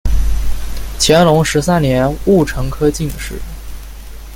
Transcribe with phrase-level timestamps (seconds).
[0.99, 3.35] 乾隆十三年戊辰科进士。